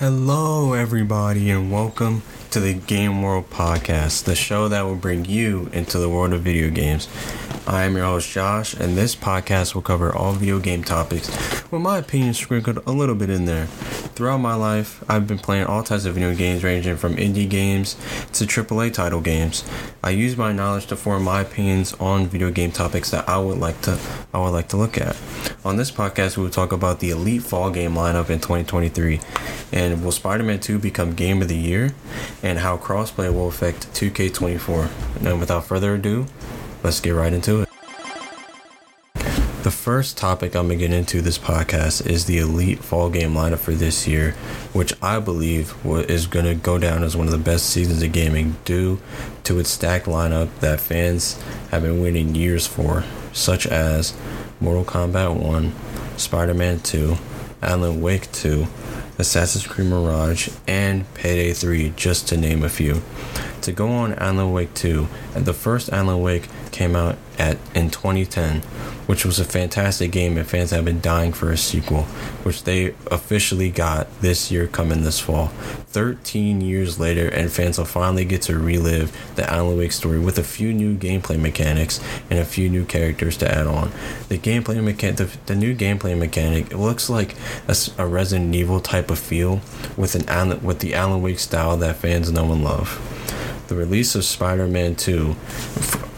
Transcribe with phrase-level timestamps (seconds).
[0.00, 2.22] Hello, everybody, and welcome
[2.52, 6.40] to the Game World Podcast, the show that will bring you into the world of
[6.40, 7.06] video games.
[7.66, 11.28] I am your host, Josh, and this podcast will cover all video game topics
[11.70, 13.68] with my opinion sprinkled a little bit in there.
[14.20, 17.94] Throughout my life, I've been playing all types of video games, ranging from indie games
[18.34, 19.64] to AAA title games.
[20.04, 23.56] I use my knowledge to form my opinions on video game topics that I would
[23.56, 23.98] like to
[24.34, 25.16] I would like to look at.
[25.64, 29.20] On this podcast, we will talk about the elite fall game lineup in 2023,
[29.72, 31.94] and will Spider-Man 2 become Game of the Year,
[32.42, 35.24] and how crossplay will affect 2K24.
[35.24, 36.26] And without further ado,
[36.82, 37.69] let's get right into it.
[39.90, 43.58] First topic I'm going to get into this podcast is the elite fall game lineup
[43.58, 44.36] for this year,
[44.72, 48.12] which I believe is going to go down as one of the best seasons of
[48.12, 49.00] gaming due
[49.42, 54.14] to its stacked lineup that fans have been waiting years for, such as
[54.60, 55.74] Mortal Kombat 1,
[56.16, 57.16] Spider Man 2,
[57.60, 58.68] Alan Wake 2,
[59.18, 63.02] Assassin's Creed Mirage, and Payday 3, just to name a few.
[63.62, 67.90] To go on Alan Wake 2, and the first Alan Wake came out at in
[67.90, 68.62] 2010,
[69.10, 72.02] which was a fantastic game and fans have been dying for a sequel,
[72.44, 75.48] which they officially got this year coming this fall.
[75.88, 80.38] 13 years later and fans will finally get to relive the Alan Wake story with
[80.38, 81.98] a few new gameplay mechanics
[82.30, 83.90] and a few new characters to add on.
[84.28, 87.34] The gameplay mechanic the, the new gameplay mechanic it looks like
[87.66, 89.60] a, a Resident Evil type of feel
[89.96, 93.00] with an Alan, with the Alan Wake style that fans know and love
[93.66, 95.34] the release of Spider-Man 2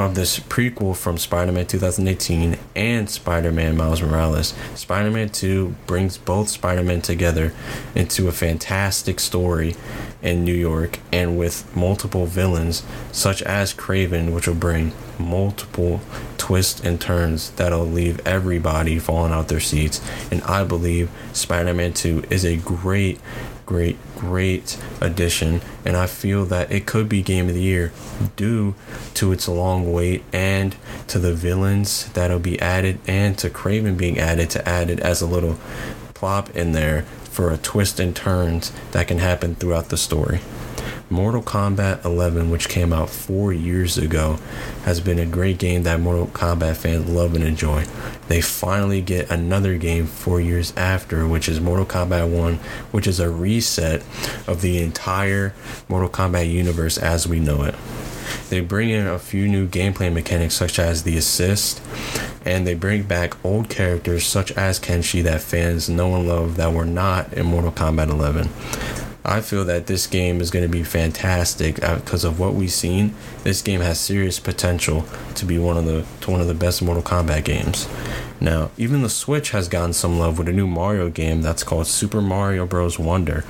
[0.00, 4.54] of this prequel from Spider-Man 2018 and Spider-Man Miles Morales.
[4.74, 7.52] Spider-Man 2 brings both Spider-Man together
[7.94, 9.76] into a fantastic story
[10.22, 12.82] in New York and with multiple villains
[13.12, 16.00] such as Kraven which will bring multiple
[16.36, 22.24] twists and turns that'll leave everybody falling out their seats and I believe Spider-Man 2
[22.30, 23.20] is a great
[23.68, 27.92] great, great addition, and I feel that it could be game of the year
[28.34, 28.74] due
[29.12, 30.74] to its long wait and
[31.08, 35.20] to the villains that'll be added and to Kraven being added to add it as
[35.20, 35.58] a little
[36.14, 40.40] plop in there for a twist and turns that can happen throughout the story.
[41.10, 44.38] Mortal Kombat 11, which came out four years ago,
[44.84, 47.84] has been a great game that Mortal Kombat fans love and enjoy.
[48.28, 52.54] They finally get another game four years after, which is Mortal Kombat 1,
[52.92, 54.02] which is a reset
[54.46, 55.54] of the entire
[55.88, 57.74] Mortal Kombat universe as we know it.
[58.50, 61.80] They bring in a few new gameplay mechanics, such as the assist,
[62.44, 66.74] and they bring back old characters such as Kenshi that fans know and love that
[66.74, 68.50] were not in Mortal Kombat 11.
[69.28, 72.72] I feel that this game is going to be fantastic because uh, of what we've
[72.72, 73.14] seen.
[73.44, 77.02] This game has serious potential to be one of the one of the best Mortal
[77.02, 77.86] Kombat games.
[78.40, 81.86] Now, even the Switch has gotten some love with a new Mario game that's called
[81.86, 82.98] Super Mario Bros.
[82.98, 83.44] Wonder.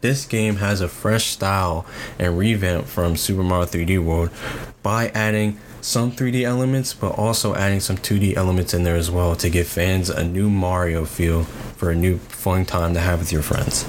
[0.00, 1.84] This game has a fresh style
[2.16, 4.30] and revamp from Super Mario 3D World
[4.84, 9.34] by adding some 3D elements, but also adding some 2D elements in there as well
[9.34, 13.32] to give fans a new Mario feel for a new fun time to have with
[13.32, 13.84] your friends.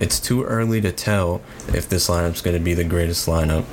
[0.00, 1.42] It's too early to tell
[1.74, 3.66] if this lineup's going to be the greatest lineup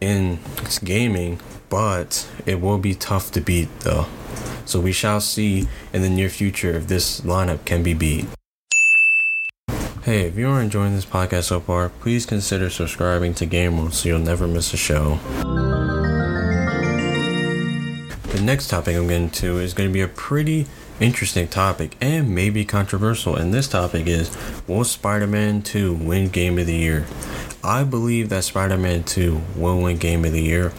[0.00, 0.40] in
[0.82, 4.06] gaming, but it will be tough to beat though.
[4.64, 8.26] So we shall see in the near future if this lineup can be beat.
[10.02, 13.94] Hey, if you are enjoying this podcast so far, please consider subscribing to Game World
[13.94, 15.20] so you'll never miss a show.
[18.32, 20.66] The next topic I'm getting to is going to be a pretty
[21.00, 23.36] interesting topic and maybe controversial.
[23.36, 24.36] And this topic is
[24.66, 27.06] Will Spider Man 2 win Game of the Year?
[27.62, 30.72] I believe that Spider Man 2 will win Game of the Year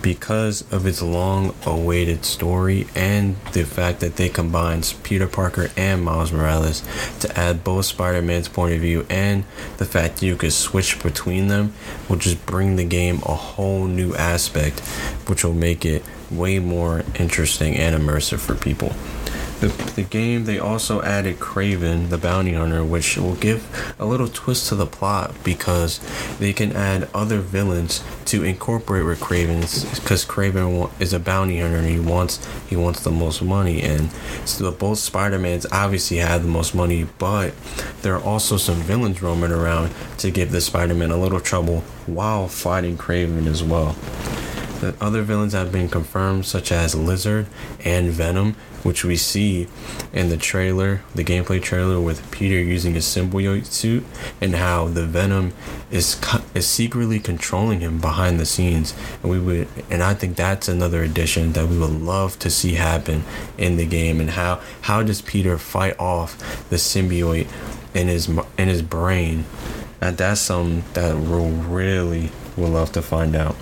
[0.00, 6.02] because of its long awaited story and the fact that they combined Peter Parker and
[6.02, 6.82] Miles Morales
[7.20, 9.44] to add both Spider Man's point of view and
[9.76, 11.72] the fact that you could switch between them
[12.08, 14.80] will just bring the game a whole new aspect,
[15.28, 18.92] which will make it way more interesting and immersive for people.
[19.62, 24.26] The, the game, they also added Kraven, the bounty hunter, which will give a little
[24.26, 26.00] twist to the plot because
[26.40, 31.76] they can add other villains to incorporate with Kraven's because Kraven is a bounty hunter
[31.76, 34.10] and he wants he wants the most money and
[34.44, 37.54] so both Spider-Mans obviously have the most money but
[38.00, 42.48] there are also some villains roaming around to give the Spider-Man a little trouble while
[42.48, 43.94] fighting Kraven as well.
[44.82, 47.46] The other villains have been confirmed, such as Lizard
[47.84, 49.68] and Venom, which we see
[50.12, 54.04] in the trailer, the gameplay trailer, with Peter using his symbiote suit,
[54.40, 55.52] and how the Venom
[55.92, 56.20] is
[56.52, 58.92] is secretly controlling him behind the scenes.
[59.22, 62.74] And we would, and I think that's another addition that we would love to see
[62.74, 63.22] happen
[63.56, 64.18] in the game.
[64.18, 66.36] And how how does Peter fight off
[66.70, 67.46] the symbiote
[67.94, 69.44] in his in his brain?
[70.00, 73.54] And that's something that we'll really would love to find out.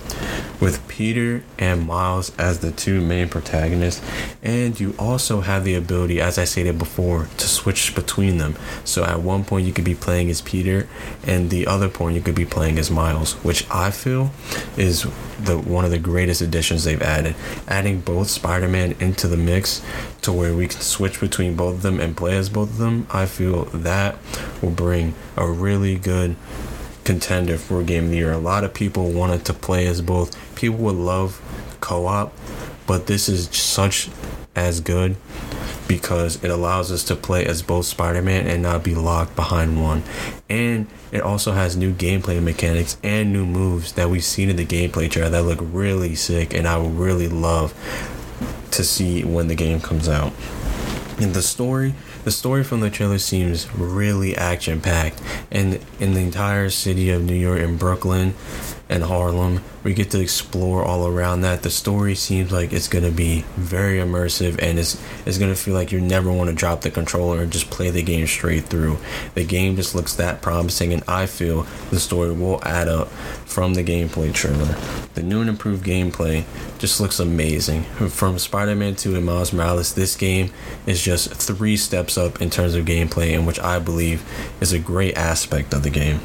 [0.61, 4.05] With Peter and Miles as the two main protagonists,
[4.43, 8.55] and you also have the ability, as I stated before, to switch between them.
[8.85, 10.87] So at one point you could be playing as Peter,
[11.25, 14.29] and the other point you could be playing as Miles, which I feel
[14.77, 15.07] is
[15.39, 17.35] the one of the greatest additions they've added.
[17.67, 19.81] Adding both Spider-Man into the mix
[20.21, 23.07] to where we can switch between both of them and play as both of them,
[23.09, 24.15] I feel that
[24.61, 26.35] will bring a really good
[27.03, 28.31] contender for Game of the Year.
[28.31, 30.35] A lot of people wanted to play as both.
[30.55, 31.41] People would love
[31.79, 32.33] co op,
[32.87, 34.09] but this is such
[34.55, 35.15] as good
[35.87, 39.81] because it allows us to play as both Spider Man and not be locked behind
[39.81, 40.03] one.
[40.49, 44.65] And it also has new gameplay mechanics and new moves that we've seen in the
[44.65, 47.73] gameplay trailer that look really sick, and I would really love
[48.71, 50.31] to see when the game comes out.
[51.21, 55.21] In the story, the story from the trailer seems really action packed,
[55.51, 58.33] and in the entire city of New York and Brooklyn
[58.91, 61.63] and Harlem, we get to explore all around that.
[61.63, 65.93] The story seems like it's gonna be very immersive, and it's it's gonna feel like
[65.93, 68.97] you never want to drop the controller and just play the game straight through.
[69.33, 73.07] The game just looks that promising, and I feel the story will add up
[73.45, 74.75] from the gameplay trailer.
[75.13, 76.43] The new and improved gameplay
[76.77, 77.83] just looks amazing.
[78.09, 80.51] From Spider-Man 2 and Miles Morales, this game
[80.85, 84.23] is just three steps up in terms of gameplay, and which I believe
[84.59, 86.19] is a great aspect of the game.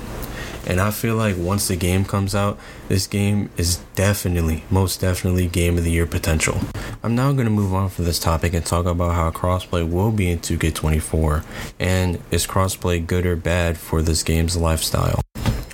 [0.67, 2.59] And I feel like once the game comes out,
[2.89, 6.61] this game is definitely, most definitely, game of the year potential.
[7.03, 10.11] I'm now going to move on from this topic and talk about how crossplay will
[10.11, 11.45] be in 2K24
[11.79, 15.21] and is crossplay good or bad for this game's lifestyle.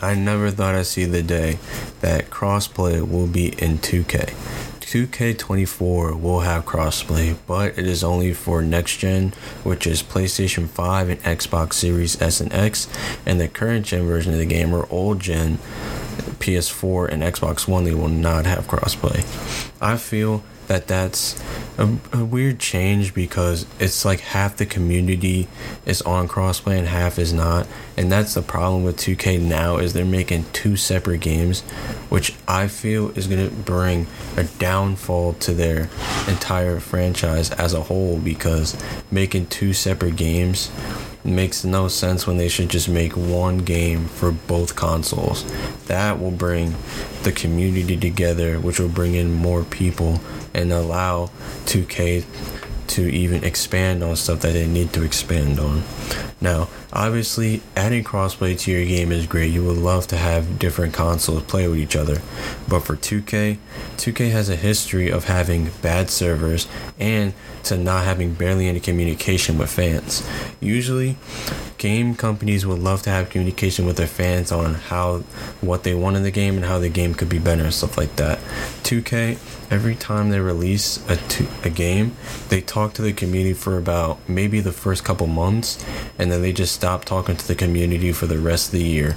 [0.02, 1.58] I never thought I'd see the day
[2.00, 4.34] that crossplay will be in 2K.
[4.92, 9.32] 2K24 will have crossplay, but it is only for next gen,
[9.64, 12.88] which is PlayStation 5 and Xbox Series S and X,
[13.24, 15.56] and the current gen version of the game or old gen
[16.40, 19.20] PS4 and Xbox One, they will not have crossplay.
[19.80, 21.42] I feel that that's
[21.78, 25.48] a, a, weird change because it's like half the community
[25.84, 27.66] is on crossplay and half is not.
[27.96, 31.62] And that's the problem with 2k now is they're making two separate games
[32.12, 34.06] which i feel is going to bring
[34.36, 35.88] a downfall to their
[36.28, 38.76] entire franchise as a whole because
[39.10, 40.70] making two separate games
[41.24, 45.44] makes no sense when they should just make one game for both consoles.
[45.86, 46.74] That will bring
[47.22, 50.20] the community together, which will bring in more people
[50.54, 51.30] and allow
[51.66, 52.24] 2K
[52.88, 55.82] to even expand on stuff that they need to expand on.
[56.40, 59.52] Now, obviously, adding crossplay to your game is great.
[59.52, 62.20] You would love to have different consoles play with each other.
[62.68, 63.58] But for 2K,
[63.96, 66.66] 2K has a history of having bad servers
[66.98, 67.34] and
[67.64, 70.28] to not having barely any communication with fans.
[70.60, 71.16] Usually,
[71.78, 75.18] game companies would love to have communication with their fans on how
[75.60, 77.96] what they want in the game and how the game could be better and stuff
[77.96, 78.38] like that.
[78.82, 79.38] 2K
[79.72, 82.14] every time they release a, game,
[82.50, 85.82] they talk to the community for about maybe the first couple months,
[86.18, 89.16] and then they just stop talking to the community for the rest of the year.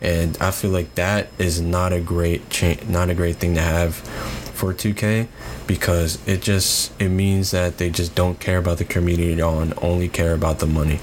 [0.00, 3.60] And I feel like that is not a great cha- not a great thing to
[3.60, 5.28] have for 2K
[5.64, 9.60] because it just it means that they just don't care about the community at all
[9.60, 10.98] and only care about the money.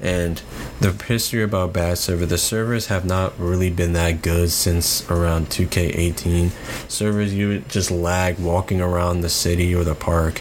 [0.00, 0.42] And
[0.80, 5.46] the history about bad server the servers have not really been that good since around
[5.50, 6.50] 2k18
[6.90, 10.40] servers you would just lag walking around the city or the park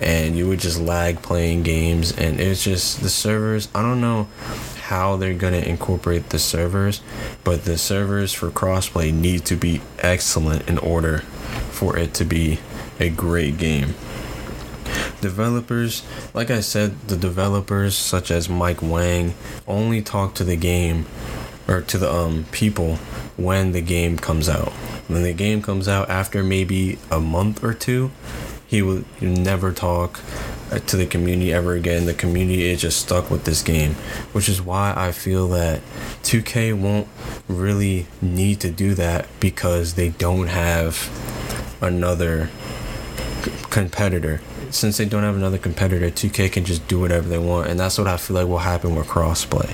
[0.00, 4.28] and you would just lag playing games and it's just the servers i don't know
[4.82, 7.00] how they're to incorporate the servers
[7.42, 11.18] but the servers for crossplay need to be excellent in order
[11.70, 12.60] for it to be
[13.00, 13.94] a great game
[15.20, 16.02] Developers,
[16.34, 19.34] like I said, the developers such as Mike Wang
[19.66, 21.06] only talk to the game
[21.68, 22.96] or to the um people
[23.36, 24.72] when the game comes out.
[25.08, 28.10] When the game comes out after maybe a month or two,
[28.66, 30.20] he will never talk
[30.70, 32.06] uh, to the community ever again.
[32.06, 33.94] The community is just stuck with this game,
[34.32, 35.80] which is why I feel that
[36.22, 37.08] 2K won't
[37.48, 41.10] really need to do that because they don't have
[41.82, 42.50] another
[43.70, 44.40] competitor
[44.72, 47.98] since they don't have another competitor, 2K can just do whatever they want, and that's
[47.98, 49.68] what I feel like will happen with crossplay.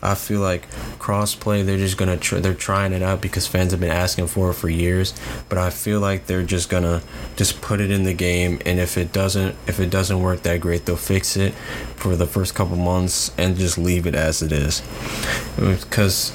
[0.00, 3.80] I feel like crossplay they're just gonna tr- they're trying it out because fans have
[3.80, 5.12] been asking for it for years.
[5.48, 7.02] But I feel like they're just gonna
[7.36, 10.60] just put it in the game, and if it doesn't if it doesn't work that
[10.60, 11.52] great, they'll fix it
[11.96, 14.82] for the first couple months and just leave it as it is.
[15.56, 16.32] Because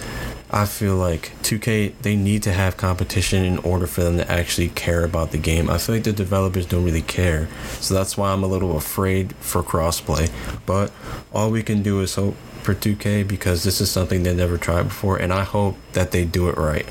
[0.54, 4.70] I feel like 2K they need to have competition in order for them to actually
[4.70, 5.68] care about the game.
[5.68, 7.50] I feel like the developers don't really care.
[7.80, 10.30] So that's why I'm a little afraid for crossplay.
[10.68, 10.92] But
[11.34, 14.84] all we can do is hope for 2K because this is something they never tried
[14.84, 16.88] before and I hope that they do it right.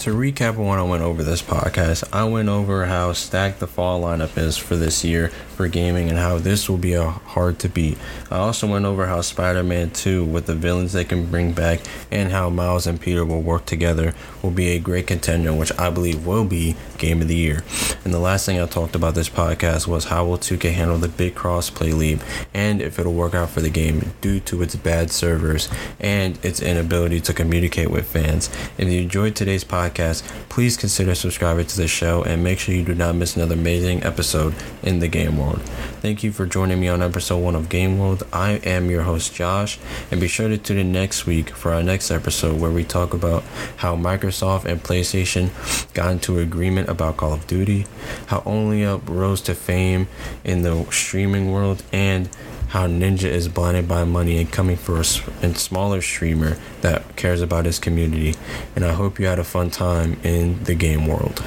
[0.00, 4.00] To recap what I went over this podcast, I went over how stacked the fall
[4.00, 7.68] lineup is for this year for gaming and how this will be a hard to
[7.68, 7.98] beat.
[8.30, 11.80] I also went over how Spider-Man 2 with the villains they can bring back
[12.10, 15.90] and how Miles and Peter will work together will be a great contender which I
[15.90, 17.62] believe will be game of the year.
[18.02, 21.08] And the last thing I talked about this podcast was how will 2K handle the
[21.08, 22.20] big cross-play leap
[22.54, 25.68] and if it'll work out for the game due to its bad servers
[26.00, 28.48] and its inability to communicate with fans.
[28.78, 32.74] If you enjoyed today's podcast podcast, please consider subscribing to the show and make sure
[32.74, 35.60] you do not miss another amazing episode in the game world.
[36.00, 38.22] Thank you for joining me on episode one of Game World.
[38.32, 39.78] I am your host, Josh,
[40.10, 43.12] and be sure to tune in next week for our next episode where we talk
[43.14, 43.42] about
[43.76, 45.50] how Microsoft and PlayStation
[45.94, 47.86] got into agreement about Call of Duty,
[48.26, 50.08] how OnlyUp rose to fame
[50.44, 52.28] in the streaming world, and
[52.70, 57.42] how Ninja is blinded by money and coming for a, a smaller streamer that cares
[57.42, 58.36] about his community.
[58.76, 61.42] And I hope you had a fun time in the game world.